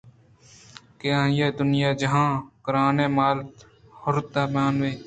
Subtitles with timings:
[0.99, 3.49] کہ آئی ءَ دنیا ءُ جہان ءِ گرٛانیں مال ءُ
[4.01, 4.99] ہُرد مان اِتنت